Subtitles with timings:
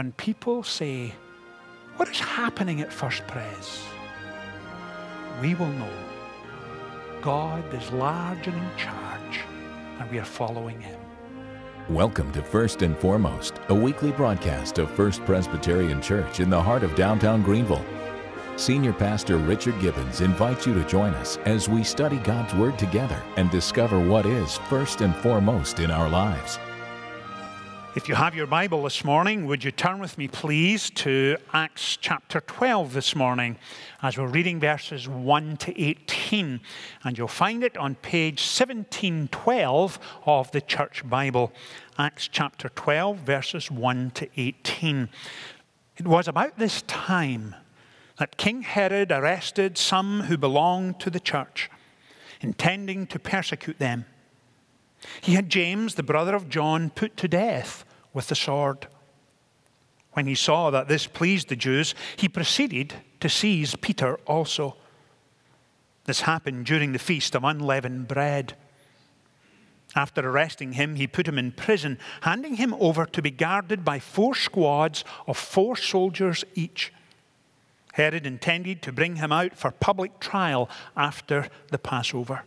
[0.00, 1.12] when people say,
[1.96, 3.84] What is happening at First Pres?
[5.42, 5.92] We will know
[7.20, 9.40] God is large and in charge,
[9.98, 10.98] and we are following Him.
[11.90, 16.82] Welcome to First and Foremost, a weekly broadcast of First Presbyterian Church in the heart
[16.82, 17.84] of downtown Greenville.
[18.56, 23.22] Senior Pastor Richard Gibbons invites you to join us as we study God's Word together
[23.36, 26.58] and discover what is first and foremost in our lives.
[27.96, 31.96] If you have your Bible this morning, would you turn with me, please, to Acts
[31.96, 33.58] chapter 12 this morning
[34.00, 36.60] as we're reading verses 1 to 18.
[37.02, 41.52] And you'll find it on page 1712 of the Church Bible.
[41.98, 45.08] Acts chapter 12, verses 1 to 18.
[45.96, 47.56] It was about this time
[48.18, 51.68] that King Herod arrested some who belonged to the church,
[52.40, 54.04] intending to persecute them.
[55.20, 58.88] He had James, the brother of John, put to death with the sword.
[60.12, 64.76] When he saw that this pleased the Jews, he proceeded to seize Peter also.
[66.04, 68.56] This happened during the feast of unleavened bread.
[69.94, 73.98] After arresting him, he put him in prison, handing him over to be guarded by
[73.98, 76.92] four squads of four soldiers each.
[77.94, 82.44] Herod intended to bring him out for public trial after the Passover.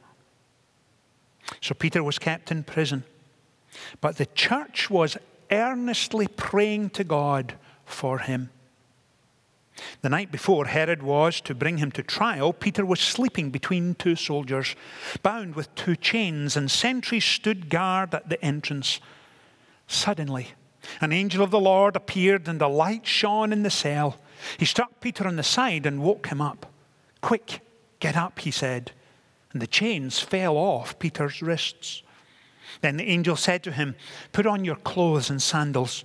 [1.62, 3.04] So Peter was kept in prison.
[4.02, 5.18] But the church was
[5.52, 8.50] earnestly praying to God for him.
[10.02, 14.16] The night before Herod was to bring him to trial, Peter was sleeping between two
[14.16, 14.76] soldiers,
[15.24, 19.00] bound with two chains, and sentries stood guard at the entrance.
[19.88, 20.50] Suddenly,
[21.02, 24.18] an angel of the Lord appeared, and a light shone in the cell.
[24.58, 26.68] He struck Peter on the side and woke him up.
[27.22, 27.62] Quick,
[28.00, 28.92] get up, he said.
[29.54, 32.02] And the chains fell off Peter's wrists.
[32.82, 33.96] Then the angel said to him,
[34.32, 36.04] Put on your clothes and sandals.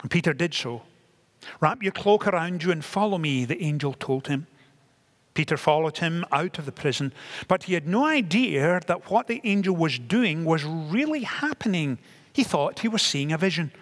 [0.00, 0.82] And Peter did so.
[1.60, 4.46] Wrap your cloak around you and follow me, the angel told him.
[5.34, 7.12] Peter followed him out of the prison,
[7.48, 11.98] but he had no idea that what the angel was doing was really happening.
[12.32, 13.72] He thought he was seeing a vision.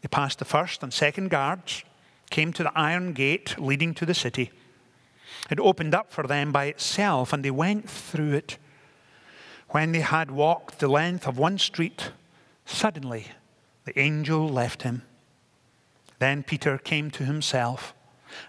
[0.00, 1.84] They passed the first and second guards,
[2.30, 4.50] came to the iron gate leading to the city.
[5.50, 8.58] It opened up for them by itself, and they went through it.
[9.70, 12.12] When they had walked the length of one street,
[12.64, 13.28] suddenly
[13.84, 15.02] the angel left him.
[16.18, 17.94] Then Peter came to himself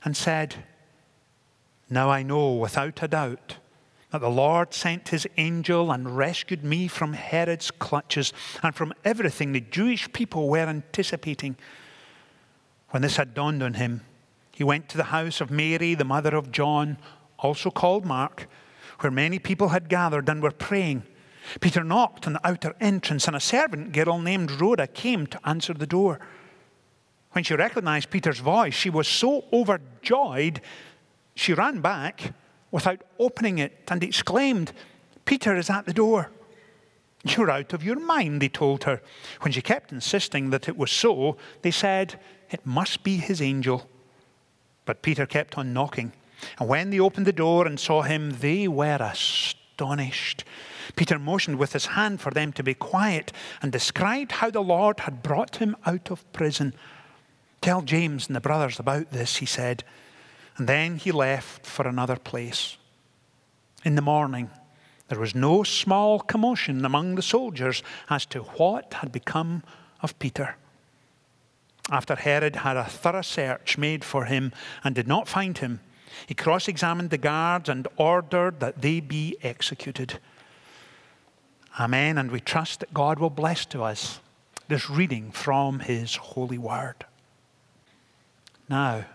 [0.03, 0.55] and said,
[1.89, 3.57] Now I know without a doubt
[4.11, 8.31] that the Lord sent his angel and rescued me from Herod's clutches
[8.61, 11.55] and from everything the Jewish people were anticipating.
[12.89, 14.01] When this had dawned on him,
[14.53, 16.97] he went to the house of Mary, the mother of John,
[17.39, 18.47] also called Mark,
[18.99, 21.03] where many people had gathered and were praying.
[21.59, 25.73] Peter knocked on the outer entrance, and a servant girl named Rhoda came to answer
[25.73, 26.19] the door.
[27.31, 30.61] When she recognized Peter's voice, she was so overjoyed,
[31.35, 32.33] she ran back
[32.71, 34.71] without opening it and exclaimed,
[35.25, 36.31] Peter is at the door.
[37.23, 39.01] You're out of your mind, they told her.
[39.41, 42.19] When she kept insisting that it was so, they said,
[42.51, 43.89] It must be his angel.
[44.85, 46.13] But Peter kept on knocking.
[46.59, 50.43] And when they opened the door and saw him, they were astonished.
[50.95, 55.01] Peter motioned with his hand for them to be quiet and described how the Lord
[55.01, 56.73] had brought him out of prison.
[57.61, 59.83] Tell James and the brothers about this, he said.
[60.57, 62.77] And then he left for another place.
[63.85, 64.49] In the morning,
[65.07, 69.63] there was no small commotion among the soldiers as to what had become
[70.01, 70.57] of Peter.
[71.89, 74.51] After Herod had a thorough search made for him
[74.83, 75.81] and did not find him,
[76.27, 80.19] he cross examined the guards and ordered that they be executed.
[81.79, 82.17] Amen.
[82.17, 84.19] And we trust that God will bless to us
[84.67, 87.05] this reading from His holy word.
[88.69, 89.05] Now,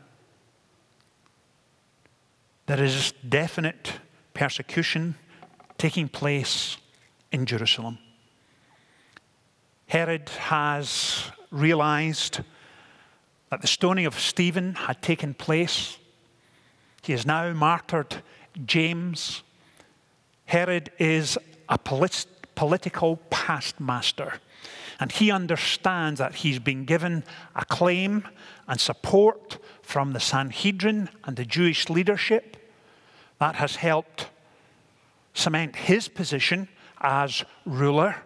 [2.66, 3.94] there is definite
[4.34, 5.14] persecution
[5.78, 6.76] taking place
[7.32, 7.98] in Jerusalem.
[9.86, 12.40] Herod has realized
[13.50, 15.98] that the stoning of Stephen had taken place.
[17.02, 18.22] He has now martyred
[18.64, 19.42] James.
[20.46, 24.34] Herod is a polit- political past master.
[25.00, 27.24] And he understands that he's been given
[27.54, 28.24] acclaim
[28.66, 32.56] and support from the Sanhedrin and the Jewish leadership.
[33.38, 34.28] That has helped
[35.34, 36.68] cement his position
[37.00, 38.16] as ruler.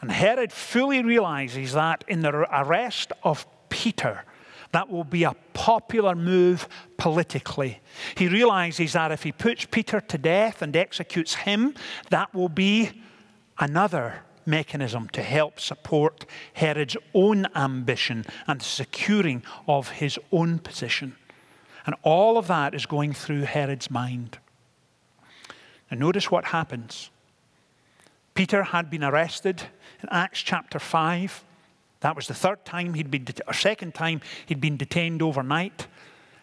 [0.00, 4.24] And Herod fully realizes that in the arrest of Peter,
[4.72, 7.80] that will be a popular move politically.
[8.16, 11.74] He realizes that if he puts Peter to death and executes him,
[12.10, 12.90] that will be
[13.58, 21.16] another mechanism to help support Herod's own ambition and the securing of his own position.
[21.86, 24.38] And all of that is going through Herod's mind.
[25.90, 27.10] And notice what happens.
[28.34, 29.62] Peter had been arrested
[30.02, 31.44] in Acts chapter 5.
[32.02, 35.86] That was the third time he'd been, or second time he'd been detained overnight.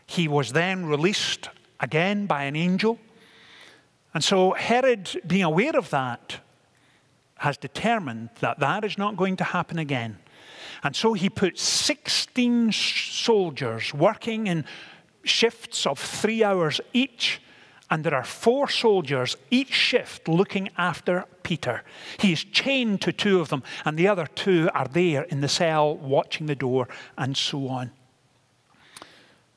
[0.05, 2.97] He was then released again by an angel.
[4.13, 6.39] And so Herod, being aware of that,
[7.39, 10.17] has determined that that is not going to happen again.
[10.81, 14.65] And so he put 16 soldiers working in
[15.23, 17.41] shifts of three hours each.
[17.89, 21.83] And there are four soldiers, each shift looking after Peter.
[22.19, 25.47] He is chained to two of them, and the other two are there in the
[25.47, 26.87] cell watching the door,
[27.17, 27.91] and so on.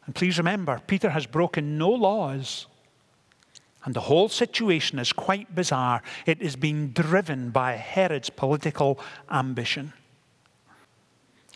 [0.06, 2.66] And please remember, Peter has broken no laws.
[3.84, 6.02] And the whole situation is quite bizarre.
[6.24, 8.98] It is being driven by Herod's political
[9.30, 9.92] ambition.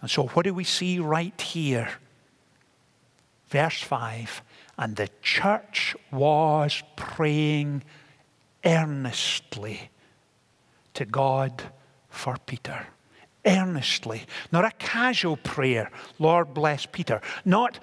[0.03, 1.89] And so, what do we see right here?
[3.49, 4.43] Verse 5
[4.79, 7.83] And the church was praying
[8.65, 9.91] earnestly
[10.95, 11.63] to God
[12.09, 12.87] for Peter.
[13.45, 14.25] Earnestly.
[14.53, 17.21] Not a casual prayer, Lord bless Peter.
[17.45, 17.79] Not,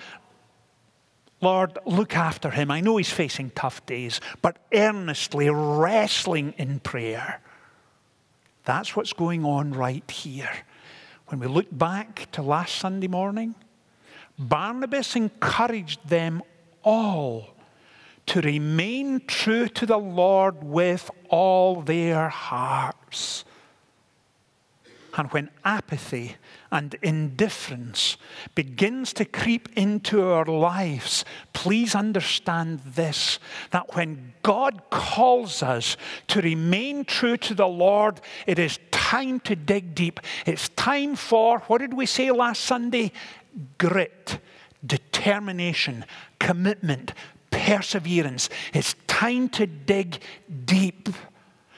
[1.41, 2.69] Lord, look after him.
[2.69, 7.41] I know he's facing tough days, but earnestly wrestling in prayer.
[8.65, 10.51] That's what's going on right here.
[11.27, 13.55] When we look back to last Sunday morning,
[14.37, 16.43] Barnabas encouraged them
[16.83, 17.49] all
[18.25, 23.43] to remain true to the Lord with all their hearts.
[25.15, 26.37] And when apathy
[26.71, 28.17] and indifference
[28.55, 33.37] begins to creep into our lives, please understand this
[33.69, 35.97] that when God calls us
[36.29, 40.19] to remain true to the Lord, it is time to dig deep.
[40.47, 43.11] It's time for, what did we say last Sunday?
[43.77, 44.39] Grit,
[44.83, 46.05] determination,
[46.43, 47.13] commitment,
[47.49, 48.49] perseverance.
[48.73, 50.19] It's time to dig
[50.65, 51.09] deep.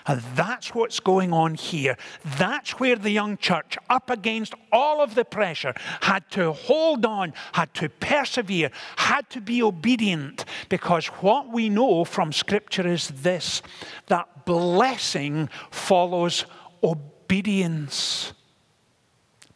[0.08, 1.98] And that's what's going on here.
[2.38, 7.34] That's where the young church, up against all of the pressure, had to hold on,
[7.54, 10.46] had to persevere, had to be obedient.
[10.70, 13.62] Because what we know from Scripture is this
[14.08, 16.46] that blessing follows
[16.84, 18.34] obedience.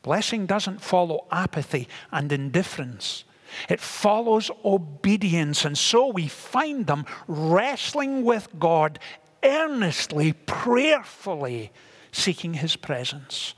[0.01, 3.23] Blessing doesn't follow apathy and indifference.
[3.69, 5.65] It follows obedience.
[5.65, 8.99] And so we find them wrestling with God
[9.43, 11.71] earnestly, prayerfully
[12.11, 13.53] seeking his presence.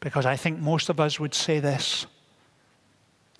[0.00, 2.06] Because I think most of us would say this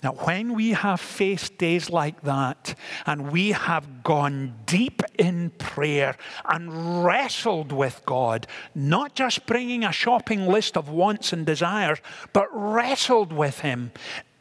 [0.05, 2.75] that when we have faced days like that
[3.07, 6.15] and we have gone deep in prayer
[6.47, 8.45] and wrestled with God,
[8.75, 11.97] not just bringing a shopping list of wants and desires,
[12.33, 13.91] but wrestled with Him,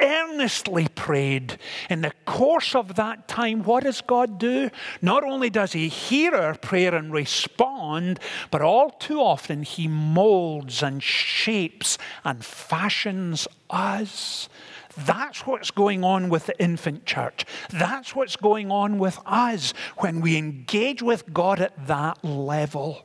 [0.00, 1.58] earnestly prayed.
[1.88, 4.70] In the course of that time, what does God do?
[5.00, 8.20] Not only does He hear our prayer and respond,
[8.50, 14.48] but all too often He molds and shapes and fashions us.
[14.96, 17.44] That's what's going on with the infant church.
[17.70, 23.04] That's what's going on with us when we engage with God at that level.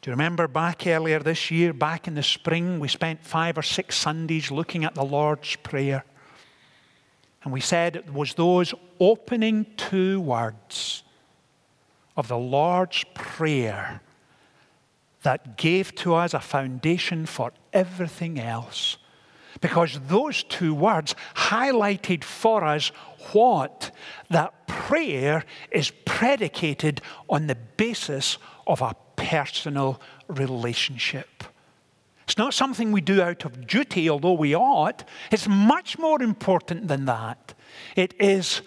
[0.00, 3.62] Do you remember back earlier this year, back in the spring, we spent five or
[3.62, 6.04] six Sundays looking at the Lord's Prayer?
[7.42, 11.02] And we said it was those opening two words
[12.16, 14.00] of the Lord's Prayer
[15.22, 18.98] that gave to us a foundation for everything else.
[19.60, 22.92] Because those two words highlighted for us
[23.32, 23.90] what?
[24.30, 31.44] That prayer is predicated on the basis of a personal relationship.
[32.24, 35.04] It's not something we do out of duty, although we ought.
[35.30, 37.54] It's much more important than that.
[37.96, 38.62] It is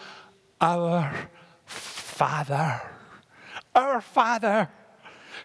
[0.59, 1.29] our
[1.65, 2.81] Father.
[3.73, 4.69] Our Father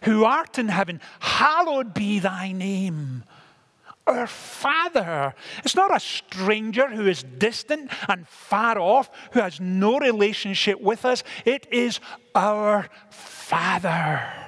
[0.03, 3.23] who art in heaven, hallowed be thy name.
[4.05, 5.33] Our Father.
[5.63, 11.03] It's not a stranger who is distant and far off, who has no relationship with
[11.03, 11.23] us.
[11.45, 11.99] It is
[12.33, 14.46] our Father.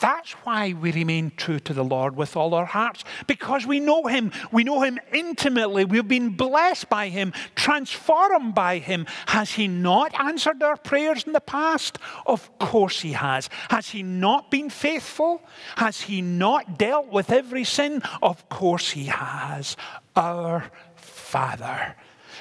[0.00, 4.06] That's why we remain true to the Lord with all our hearts, because we know
[4.06, 4.32] Him.
[4.52, 5.84] We know Him intimately.
[5.84, 9.06] We've been blessed by Him, transformed by Him.
[9.26, 11.98] Has He not answered our prayers in the past?
[12.26, 13.48] Of course He has.
[13.70, 15.42] Has He not been faithful?
[15.76, 18.02] Has He not dealt with every sin?
[18.22, 19.76] Of course He has.
[20.14, 21.96] Our Father.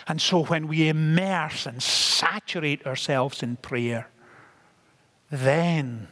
[0.08, 4.10] And so when we immerse and saturate ourselves in prayer,
[5.30, 6.08] then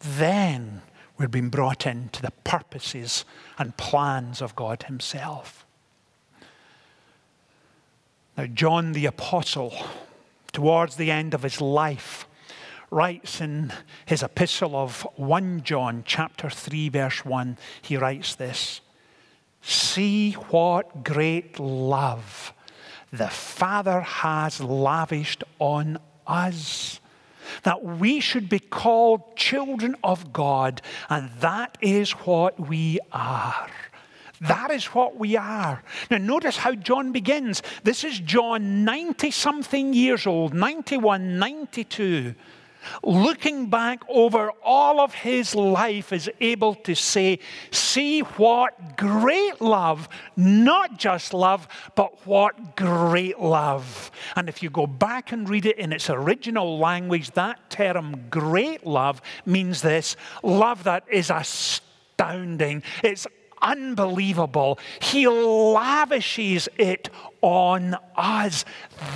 [0.00, 0.82] then
[1.16, 3.24] we're being brought into the purposes
[3.58, 5.66] and plans of God Himself.
[8.36, 9.74] Now, John the Apostle,
[10.52, 12.28] towards the end of his life,
[12.88, 13.72] writes in
[14.06, 18.80] his epistle of 1 John, chapter 3, verse 1, he writes this
[19.60, 22.52] See what great love
[23.12, 27.00] the Father has lavished on us.
[27.62, 33.70] That we should be called children of God, and that is what we are.
[34.40, 35.82] That is what we are.
[36.10, 37.62] Now, notice how John begins.
[37.82, 42.34] This is John, 90 something years old, 91, 92
[43.02, 47.38] looking back over all of his life, is able to say,
[47.70, 54.10] See what great love, not just love, but what great love.
[54.36, 58.86] And if you go back and read it in its original language, that term great
[58.86, 62.82] love means this love that is astounding.
[63.02, 63.26] It's
[63.62, 64.78] unbelievable.
[65.00, 67.10] He lavishes it
[67.40, 68.64] on us.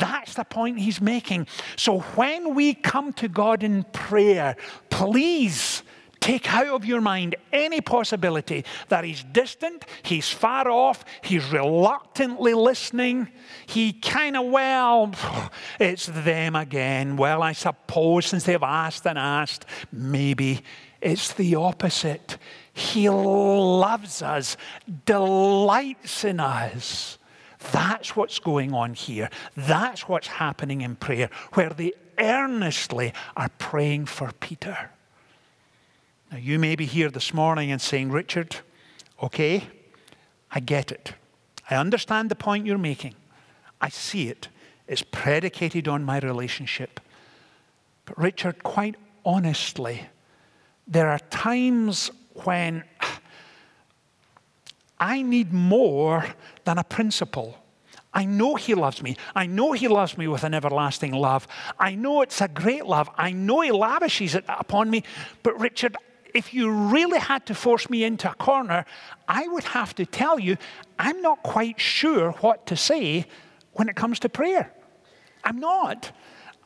[0.01, 1.47] That's the point he's making.
[1.77, 4.57] So when we come to God in prayer,
[4.91, 5.83] please
[6.23, 12.55] take out of your mind any possibility that he's distant, he's far off, he's reluctantly
[12.55, 13.29] listening.
[13.67, 15.13] He kind of, well,
[15.81, 17.17] it's them again.
[17.17, 20.63] Well, I suppose since they've asked and asked, maybe
[21.01, 22.39] it's the opposite.
[22.73, 24.57] He loves us,
[25.05, 27.19] delights in us.
[27.71, 29.29] That's what's going on here.
[29.57, 34.91] That's what's happening in prayer, where they earnestly are praying for Peter.
[36.31, 38.57] Now, you may be here this morning and saying, Richard,
[39.23, 39.65] okay,
[40.51, 41.15] I get it.
[41.69, 43.15] I understand the point you're making.
[43.81, 44.49] I see it.
[44.89, 47.01] It's predicated on my relationship.
[48.07, 50.07] But, Richard, quite honestly,
[50.89, 52.11] there are times
[52.45, 52.85] when
[54.99, 56.27] I need more
[56.65, 57.59] than a principle.
[58.15, 59.17] I know He loves me.
[59.35, 61.49] I know He loves me with an everlasting love.
[61.79, 63.09] I know it's a great love.
[63.17, 65.03] I know He lavishes it upon me.
[65.43, 65.97] But, Richard,
[66.35, 68.85] if you really had to force me into a corner,
[69.29, 70.57] I would have to tell you
[70.99, 73.27] I'm not quite sure what to say
[73.73, 74.73] when it comes to prayer.
[75.45, 76.13] I'm not.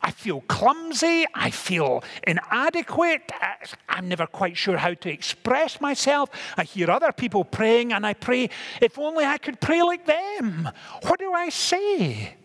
[0.03, 1.27] I feel clumsy.
[1.35, 3.33] I feel inadequate.
[3.89, 6.31] I'm never quite sure how to express myself.
[6.57, 8.51] I hear other people praying and I pray,
[8.81, 10.69] if only I could pray like them.
[11.03, 12.37] What do I say?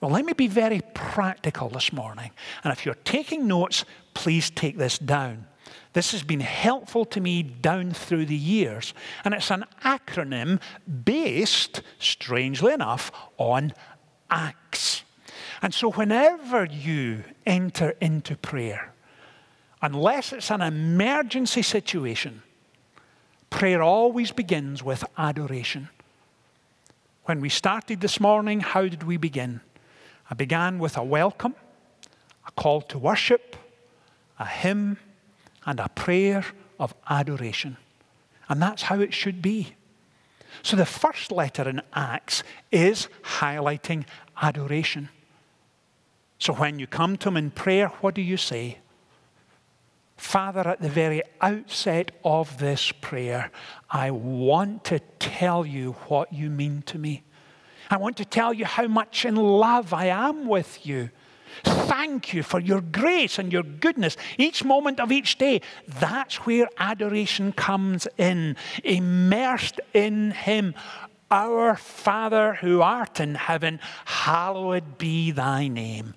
[0.00, 2.30] Well, let me be very practical this morning.
[2.62, 5.46] And if you're taking notes, please take this down.
[5.94, 8.92] This has been helpful to me down through the years.
[9.24, 10.60] And it's an acronym
[11.04, 13.72] based, strangely enough, on
[14.30, 15.05] ACTS.
[15.62, 18.92] And so, whenever you enter into prayer,
[19.82, 22.42] unless it's an emergency situation,
[23.50, 25.88] prayer always begins with adoration.
[27.24, 29.60] When we started this morning, how did we begin?
[30.30, 31.54] I began with a welcome,
[32.46, 33.56] a call to worship,
[34.38, 34.98] a hymn,
[35.64, 36.44] and a prayer
[36.78, 37.76] of adoration.
[38.48, 39.74] And that's how it should be.
[40.62, 44.04] So the first letter in Acts is highlighting
[44.40, 45.08] adoration.
[46.38, 48.78] So when you come to Him in prayer, what do you say?
[50.16, 53.50] Father, at the very outset of this prayer,
[53.90, 57.22] I want to tell you what you mean to me.
[57.90, 61.10] I want to tell you how much in love I am with you.
[61.64, 65.60] Thank you for your grace and your goodness each moment of each day.
[65.86, 70.74] That's where adoration comes in, immersed in Him.
[71.30, 76.14] Our Father who art in heaven, hallowed be thy name.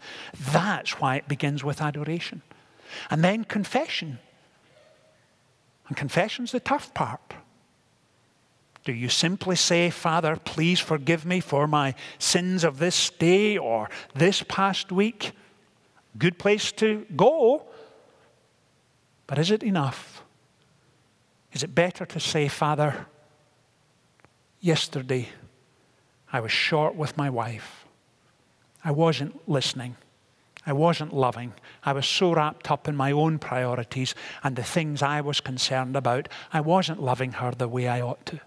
[0.51, 2.41] That's why it begins with adoration.
[3.09, 4.19] And then confession.
[5.87, 7.33] And confession's the tough part.
[8.83, 13.89] Do you simply say, Father, please forgive me for my sins of this day or
[14.15, 15.31] this past week?
[16.17, 17.65] Good place to go.
[19.27, 20.23] But is it enough?
[21.51, 23.07] Is it better to say, Father,
[24.59, 25.29] Yesterday,
[26.31, 27.85] I was short with my wife.
[28.83, 29.95] I wasn't listening.
[30.65, 31.53] I wasn't loving.
[31.83, 34.13] I was so wrapped up in my own priorities
[34.43, 38.25] and the things I was concerned about, I wasn't loving her the way I ought
[38.27, 38.39] to.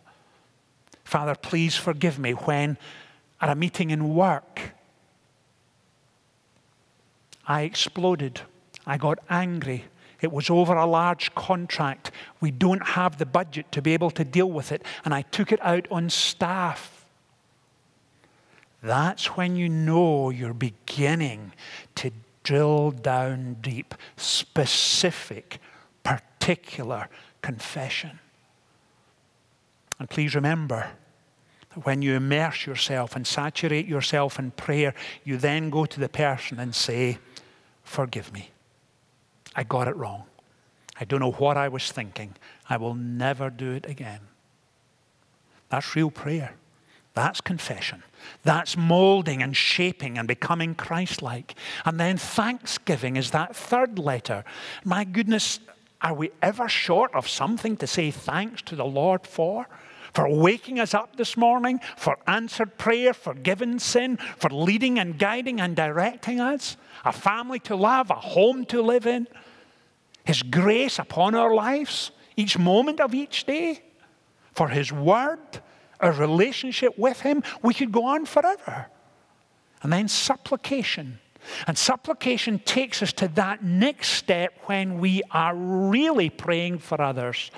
[1.04, 2.78] Father, please forgive me when
[3.40, 4.72] at a meeting in work,
[7.46, 8.42] I exploded.
[8.86, 9.86] I got angry.
[10.22, 12.12] It was over a large contract.
[12.40, 14.82] We don't have the budget to be able to deal with it.
[15.04, 17.04] And I took it out on staff.
[18.82, 21.52] That's when you know you're beginning
[21.96, 22.12] to
[22.44, 25.60] drill down deep, specific,
[26.04, 27.08] particular
[27.42, 28.20] confession.
[29.98, 30.90] And please remember
[31.74, 36.08] that when you immerse yourself and saturate yourself in prayer, you then go to the
[36.08, 37.18] person and say,
[37.84, 38.51] Forgive me.
[39.54, 40.24] I got it wrong.
[40.98, 42.36] I don't know what I was thinking.
[42.68, 44.20] I will never do it again.
[45.68, 46.54] That's real prayer.
[47.14, 48.02] That's confession.
[48.42, 51.54] That's molding and shaping and becoming Christ like.
[51.84, 54.44] And then thanksgiving is that third letter.
[54.84, 55.60] My goodness,
[56.00, 59.66] are we ever short of something to say thanks to the Lord for?
[60.14, 65.18] For waking us up this morning, for answered prayer, for forgiven sin, for leading and
[65.18, 69.26] guiding and directing us, a family to love, a home to live in,
[70.24, 73.82] His grace upon our lives, each moment of each day,
[74.52, 75.38] for His word
[76.02, 78.88] our relationship with Him, we could go on forever.
[79.82, 81.20] And then supplication.
[81.66, 87.50] And supplication takes us to that next step when we are really praying for others.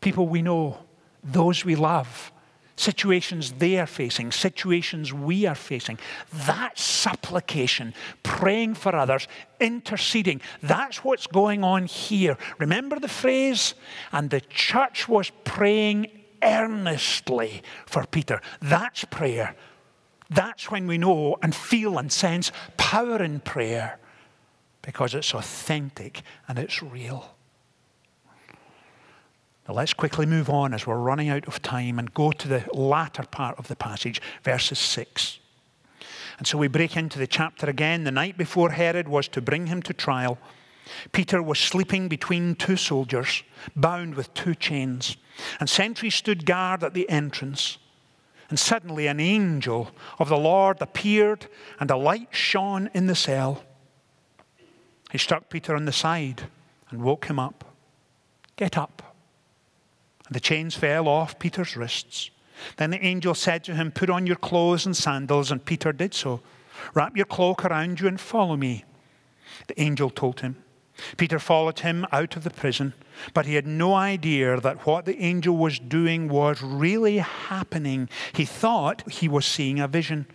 [0.00, 0.78] People we know,
[1.22, 2.32] those we love,
[2.76, 5.98] situations they are facing, situations we are facing.
[6.46, 9.28] That supplication, praying for others,
[9.60, 12.38] interceding, that's what's going on here.
[12.58, 13.74] Remember the phrase?
[14.12, 16.08] And the church was praying
[16.42, 18.40] earnestly for Peter.
[18.60, 19.54] That's prayer.
[20.30, 23.98] That's when we know and feel and sense power in prayer
[24.82, 27.34] because it's authentic and it's real.
[29.70, 32.64] Now let's quickly move on as we're running out of time and go to the
[32.74, 35.38] latter part of the passage, verses 6.
[36.38, 38.02] And so we break into the chapter again.
[38.02, 40.38] The night before Herod was to bring him to trial.
[41.12, 43.44] Peter was sleeping between two soldiers,
[43.76, 45.16] bound with two chains,
[45.60, 47.78] and sentries stood guard at the entrance.
[48.48, 51.46] And suddenly an angel of the Lord appeared,
[51.78, 53.62] and a light shone in the cell.
[55.12, 56.42] He struck Peter on the side
[56.90, 57.64] and woke him up.
[58.56, 59.09] Get up.
[60.30, 62.30] The chains fell off Peter's wrists.
[62.76, 66.14] Then the angel said to him, Put on your clothes and sandals, and Peter did
[66.14, 66.40] so.
[66.94, 68.84] Wrap your cloak around you and follow me.
[69.66, 70.62] The angel told him.
[71.16, 72.92] Peter followed him out of the prison,
[73.32, 78.08] but he had no idea that what the angel was doing was really happening.
[78.34, 80.26] He thought he was seeing a vision.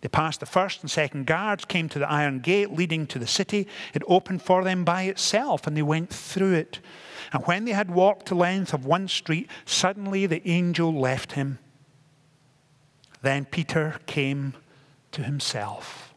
[0.00, 3.26] They passed the first and second guards, came to the iron gate leading to the
[3.26, 3.66] city.
[3.92, 6.80] It opened for them by itself, and they went through it.
[7.32, 11.58] And when they had walked the length of one street, suddenly the angel left him.
[13.22, 14.54] Then Peter came
[15.12, 16.14] to himself.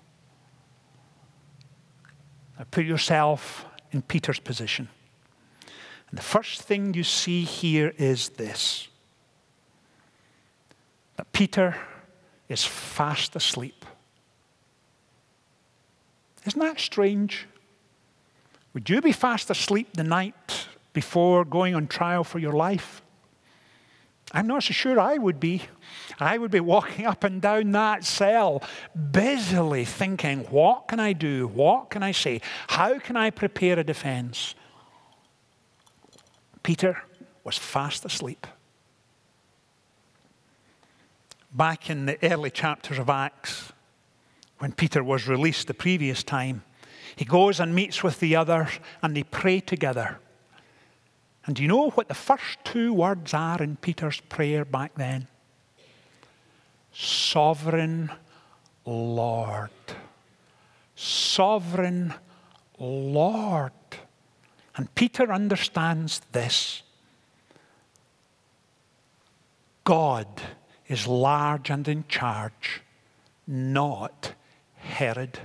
[2.58, 4.88] Now put yourself in Peter's position.
[6.10, 8.88] And the first thing you see here is this
[11.18, 11.76] that Peter
[12.50, 13.86] is fast asleep.
[16.46, 17.48] Isn't that strange?
[18.74, 23.02] Would you be fast asleep the night before going on trial for your life?
[24.32, 25.64] I'm not so sure I would be.
[26.20, 28.64] I would be walking up and down that cell,
[29.12, 31.48] busily thinking, what can I do?
[31.48, 32.42] What can I say?
[32.68, 34.56] How can I prepare a defense?
[36.64, 37.04] Peter
[37.44, 38.48] was fast asleep.
[41.54, 43.72] Back in the early chapters of Acts,
[44.60, 46.64] when Peter was released the previous time,
[47.16, 50.20] he goes and meets with the others and they pray together.
[51.46, 55.28] And do you know what the first two words are in Peter's prayer back then?
[56.94, 58.10] Sovereign
[58.86, 59.70] Lord.
[60.96, 62.14] Sovereign
[62.80, 63.72] Lord.
[64.76, 66.82] And Peter understands this
[69.84, 70.28] God
[70.88, 72.82] is large and in charge,
[73.48, 74.34] not
[74.76, 75.40] Herod.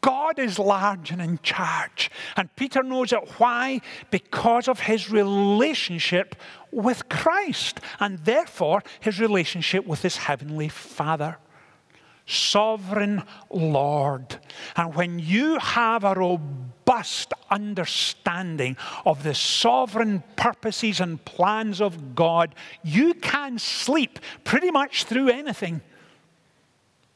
[0.00, 2.10] God is large and in charge.
[2.36, 3.26] And Peter knows it.
[3.38, 3.80] Why?
[4.10, 6.36] Because of his relationship
[6.70, 11.38] with Christ, and therefore his relationship with his heavenly Father.
[12.26, 14.38] Sovereign Lord.
[14.76, 22.54] And when you have a robust understanding of the sovereign purposes and plans of God,
[22.82, 25.82] you can sleep pretty much through anything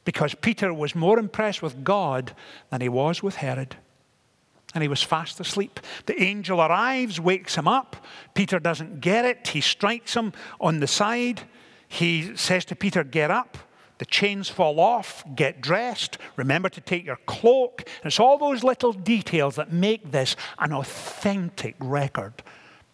[0.04, 2.34] because Peter was more impressed with God
[2.70, 3.76] than he was with Herod.
[4.74, 5.80] And he was fast asleep.
[6.06, 7.96] The angel arrives, wakes him up.
[8.34, 9.48] Peter doesn't get it.
[9.48, 11.42] He strikes him on the side.
[11.88, 13.58] He says to Peter, Get up.
[13.98, 15.24] The chains fall off.
[15.34, 16.18] Get dressed.
[16.36, 17.84] Remember to take your cloak.
[18.04, 22.42] It's all those little details that make this an authentic record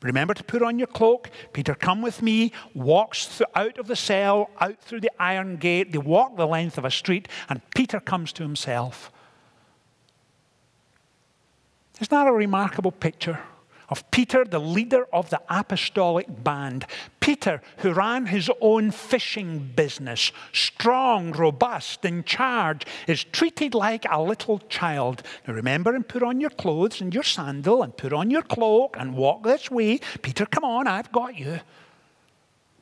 [0.04, 1.30] Remember to put on your cloak.
[1.54, 5.92] Peter, come with me, walks out of the cell, out through the iron gate.
[5.92, 9.10] They walk the length of a street, and Peter comes to himself.
[11.98, 13.40] Isn't that a remarkable picture?
[13.88, 16.86] Of Peter, the leader of the apostolic band.
[17.20, 24.22] Peter, who ran his own fishing business, strong, robust, in charge, is treated like a
[24.22, 25.22] little child.
[25.46, 28.96] Now remember and put on your clothes and your sandal and put on your cloak
[28.98, 30.00] and walk this way.
[30.22, 31.60] Peter, come on, I've got you.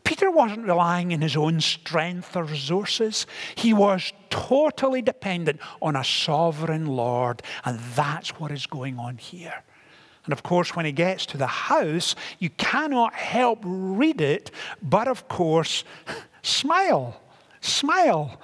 [0.05, 3.27] Peter wasn't relying on his own strength or resources.
[3.55, 7.43] He was totally dependent on a sovereign Lord.
[7.65, 9.63] And that's what is going on here.
[10.25, 15.09] And of course, when he gets to the house, you cannot help read it, but
[15.09, 15.85] of course,
[16.43, 17.21] smile,
[17.61, 18.41] smile.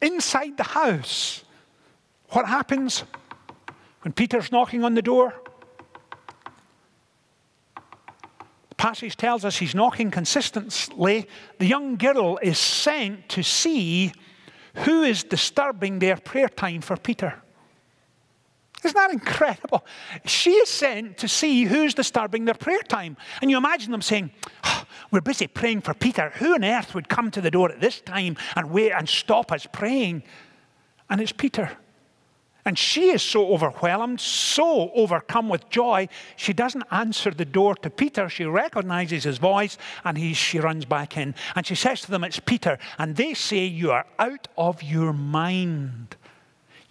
[0.00, 1.44] Inside the house,
[2.30, 3.04] what happens
[4.02, 5.34] when Peter's knocking on the door?
[8.70, 11.28] The passage tells us he's knocking consistently.
[11.58, 14.12] The young girl is sent to see
[14.76, 17.42] who is disturbing their prayer time for Peter.
[18.84, 19.84] Isn't that incredible?
[20.24, 23.16] She is sent to see who's disturbing their prayer time.
[23.40, 24.32] And you imagine them saying,
[24.64, 26.30] oh, We're busy praying for Peter.
[26.36, 29.52] Who on earth would come to the door at this time and wait and stop
[29.52, 30.24] us praying?
[31.08, 31.70] And it's Peter.
[32.64, 37.90] And she is so overwhelmed, so overcome with joy, she doesn't answer the door to
[37.90, 38.28] Peter.
[38.28, 41.34] She recognizes his voice and he, she runs back in.
[41.56, 42.78] And she says to them, It's Peter.
[42.98, 46.16] And they say, You are out of your mind.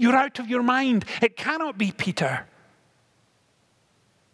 [0.02, 1.06] You're out of your mind.
[1.22, 2.48] It cannot be Peter.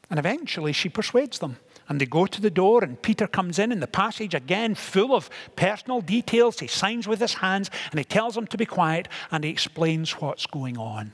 [0.09, 1.57] And eventually she persuades them.
[1.89, 5.13] And they go to the door, and Peter comes in, and the passage again, full
[5.13, 6.61] of personal details.
[6.61, 10.11] He signs with his hands, and he tells them to be quiet, and he explains
[10.21, 11.11] what's going on.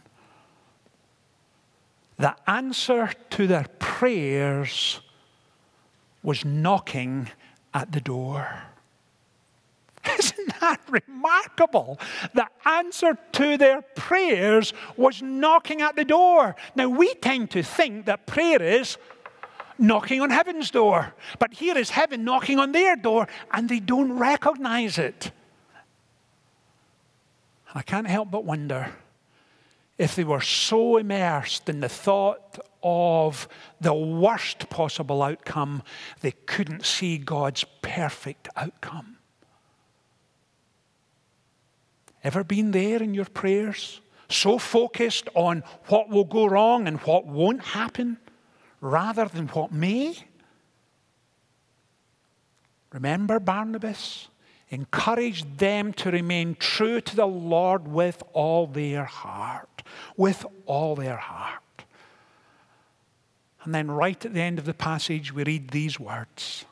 [2.20, 5.00] The answer to their prayers
[6.22, 7.32] was knocking
[7.74, 8.66] at the door.
[10.20, 12.00] Isn't that remarkable?
[12.34, 16.56] The answer to their prayers was knocking at the door.
[16.76, 18.98] Now, we tend to think that prayer is
[19.78, 21.14] knocking on heaven's door.
[21.40, 25.32] But here is heaven knocking on their door, and they don't recognize it.
[27.74, 28.94] I can't help but wonder
[29.98, 33.48] if they were so immersed in the thought of
[33.80, 35.84] the worst possible outcome,
[36.22, 39.18] they couldn't see God's perfect outcome.
[42.24, 44.02] Ever been there in your prayers?
[44.30, 48.18] So focused on what will go wrong and what won't happen
[48.80, 50.16] rather than what may?
[52.92, 54.30] Remember Barnabas?
[54.70, 59.84] Encouraged them to remain true to the Lord with all their heart.
[60.18, 61.60] With all their heart.
[63.64, 66.66] And then, right at the end of the passage, we read these words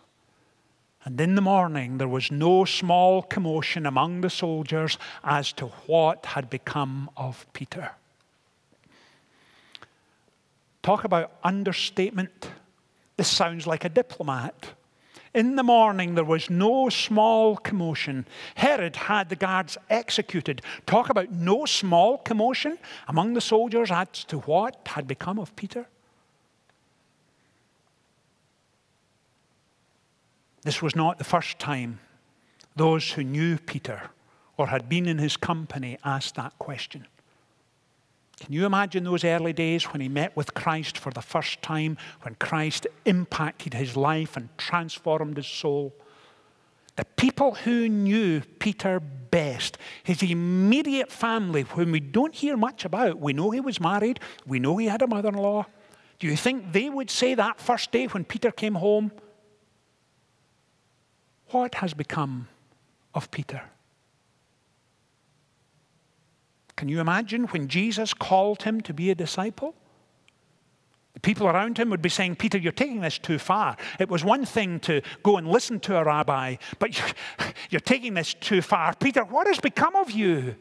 [1.03, 6.27] and in the morning, there was no small commotion among the soldiers as to what
[6.27, 7.91] had become of Peter.
[10.83, 12.49] Talk about understatement.
[13.17, 14.73] This sounds like a diplomat.
[15.33, 18.27] In the morning, there was no small commotion.
[18.55, 20.61] Herod had the guards executed.
[20.85, 25.87] Talk about no small commotion among the soldiers as to what had become of Peter.
[30.63, 31.99] This was not the first time
[32.75, 34.09] those who knew Peter
[34.57, 37.07] or had been in his company asked that question.
[38.39, 41.97] Can you imagine those early days when he met with Christ for the first time,
[42.23, 45.93] when Christ impacted his life and transformed his soul?
[46.95, 53.19] The people who knew Peter best, his immediate family, whom we don't hear much about,
[53.19, 55.67] we know he was married, we know he had a mother in law.
[56.19, 59.11] Do you think they would say that first day when Peter came home,
[61.51, 62.47] what has become
[63.13, 63.61] of Peter?
[66.75, 69.75] Can you imagine when Jesus called him to be a disciple?
[71.13, 73.77] The people around him would be saying, Peter, you're taking this too far.
[73.99, 76.99] It was one thing to go and listen to a rabbi, but
[77.69, 78.95] you're taking this too far.
[78.95, 80.55] Peter, what has become of you?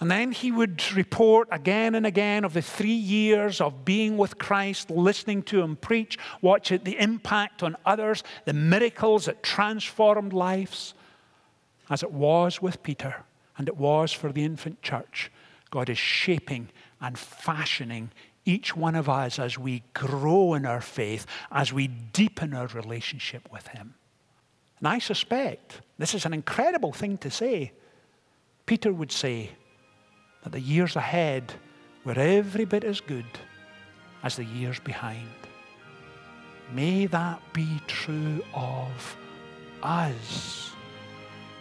[0.00, 4.38] And then he would report again and again of the three years of being with
[4.38, 10.94] Christ, listening to him preach, watch the impact on others, the miracles that transformed lives,
[11.90, 13.24] as it was with Peter
[13.58, 15.30] and it was for the infant church.
[15.70, 16.68] God is shaping
[17.00, 18.10] and fashioning
[18.44, 23.46] each one of us as we grow in our faith, as we deepen our relationship
[23.52, 23.94] with Him.
[24.78, 27.72] And I suspect this is an incredible thing to say.
[28.64, 29.50] Peter would say,
[30.42, 31.54] that the years ahead
[32.04, 33.26] were every bit as good
[34.22, 35.28] as the years behind.
[36.72, 39.16] May that be true of
[39.82, 40.72] us.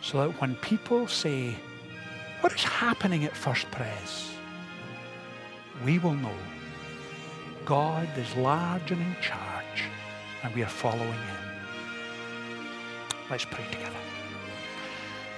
[0.01, 1.55] So that when people say,
[2.41, 4.31] What is happening at First Pres?
[5.85, 6.33] we will know
[7.65, 9.83] God is large and in charge,
[10.43, 11.43] and we are following Him.
[13.29, 14.06] Let's pray together.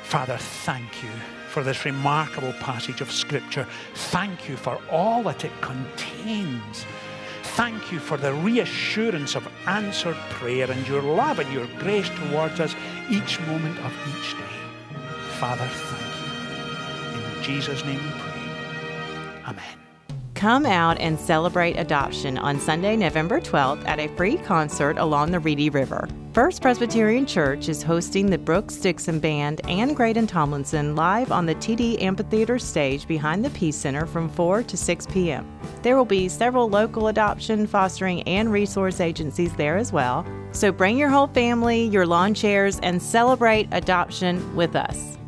[0.10, 1.12] Father, thank you
[1.50, 3.68] for this remarkable passage of Scripture.
[3.94, 6.88] Thank you for all that it contains.
[7.44, 12.60] Thank you for the reassurance of answered prayer and your love and your grace towards
[12.60, 12.76] us
[13.12, 15.00] each moment of each day.
[15.38, 17.38] Father, thank you.
[17.38, 19.44] In Jesus' name we pray.
[19.46, 19.89] Amen.
[20.40, 25.40] Come out and celebrate adoption on Sunday, November 12th at a free concert along the
[25.42, 26.08] Reedy River.
[26.34, 31.56] First Presbyterian Church is hosting the Brooks Dixon Band and Graydon Tomlinson live on the
[31.56, 35.46] TD Amphitheater stage behind the Peace Center from 4 to 6 p.m.
[35.82, 40.26] There will be several local adoption, fostering, and resource agencies there as well.
[40.54, 45.19] So bring your whole family, your lawn chairs, and celebrate adoption with us.